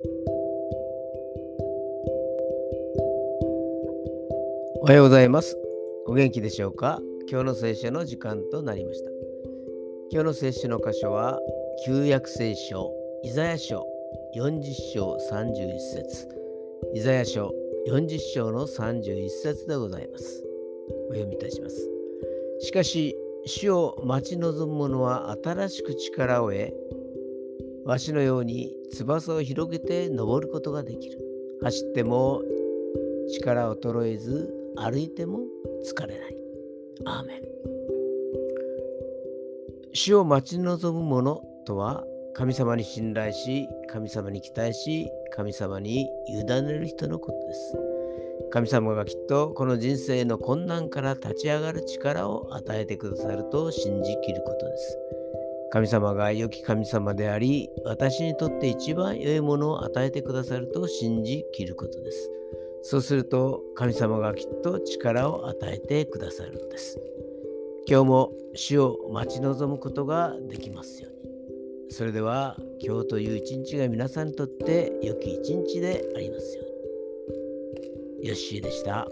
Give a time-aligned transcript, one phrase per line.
[0.00, 0.04] お
[4.84, 5.58] はようございます。
[6.06, 7.00] お元気でしょうか？
[7.28, 9.10] 今日の聖書の時間となりました。
[10.12, 11.40] 今日の聖書の箇所は、
[11.84, 12.92] 旧約聖書、
[13.24, 13.84] イザヤ書
[14.36, 14.62] 40
[14.94, 16.28] 章31節
[16.94, 17.52] イザヤ書
[17.88, 20.44] 40章の31節でございます。
[21.10, 21.90] お読みいたします。
[22.60, 26.72] しかし、主を待ち望む者は新しく力を得、
[27.88, 31.18] わしのように翼を広げて登ることができる。
[31.62, 32.42] 走っても
[33.32, 35.38] 力を衰えず、歩いても
[35.82, 36.36] 疲れない。
[37.06, 37.42] アーメン。
[39.94, 47.78] 主を待ち望む者とは、神様に信頼し、神様に期待し、神様に委ねる人のことです。
[48.50, 54.98] 神様がきっとこの人生の困難から立ち上がる力を与えてくださると信じきることです。
[55.70, 62.30] 神様が良き神様であり、私にとって一番良いものを与えてくださると信じきることです。
[62.82, 66.98] そうすると神様がきっと力を与えてくださるのです。
[67.86, 71.18] 今日も主を待ち望むことができますように。
[71.90, 78.28] それでは今日という一日が皆さんにとって良き一日でありますように。
[78.28, 79.08] よッしーでした。